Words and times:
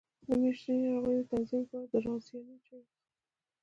د 0.27 0.29
میاشتنۍ 0.41 0.77
ناروغۍ 0.83 1.15
د 1.19 1.23
تنظیم 1.31 1.59
لپاره 1.63 1.85
د 1.91 1.93
رازیانې 2.05 2.57
چای 2.65 2.81
وڅښئ 2.85 2.93